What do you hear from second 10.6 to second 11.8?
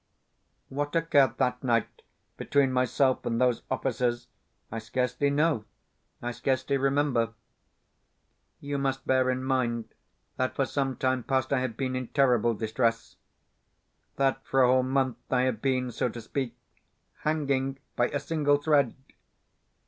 some time past I have